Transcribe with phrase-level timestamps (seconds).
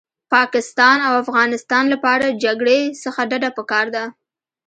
[0.33, 4.03] پاکستان او افغانستان لپاره جګړې څخه ډډه پکار ده